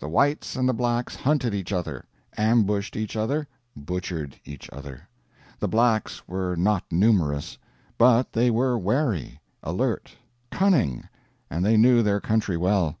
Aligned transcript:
The 0.00 0.08
Whites 0.08 0.56
and 0.56 0.68
the 0.68 0.72
Blacks 0.74 1.14
hunted 1.14 1.54
each 1.54 1.72
other, 1.72 2.04
ambushed 2.36 2.96
each 2.96 3.14
other, 3.14 3.46
butchered 3.76 4.34
each 4.44 4.68
other. 4.70 5.02
The 5.60 5.68
Blacks 5.68 6.26
were 6.26 6.56
not 6.56 6.82
numerous. 6.90 7.56
But 7.96 8.32
they 8.32 8.50
were 8.50 8.76
wary, 8.76 9.38
alert, 9.62 10.16
cunning, 10.50 11.04
and 11.48 11.64
they 11.64 11.76
knew 11.76 12.02
their 12.02 12.20
country 12.20 12.56
well. 12.56 12.98